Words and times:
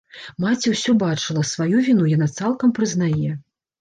Маці 0.43 0.71
ўсё 0.73 0.95
бачыла, 1.03 1.43
сваю 1.51 1.85
віну 1.89 2.09
яна 2.15 2.31
цалкам 2.41 2.77
прызнае. 2.79 3.31